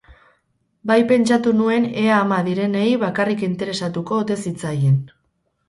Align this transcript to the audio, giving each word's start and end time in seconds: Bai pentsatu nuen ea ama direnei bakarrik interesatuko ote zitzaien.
Bai 0.91 0.95
pentsatu 1.11 1.53
nuen 1.57 1.85
ea 2.05 2.17
ama 2.21 2.41
direnei 2.49 2.87
bakarrik 3.05 3.47
interesatuko 3.51 4.21
ote 4.25 4.43
zitzaien. 4.49 5.01